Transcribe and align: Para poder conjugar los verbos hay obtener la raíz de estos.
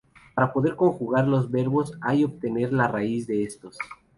Para 0.33 0.51
poder 0.51 0.75
conjugar 0.75 1.27
los 1.27 1.51
verbos 1.51 1.93
hay 2.01 2.23
obtener 2.23 2.73
la 2.73 2.87
raíz 2.87 3.27
de 3.27 3.43
estos. 3.43 3.77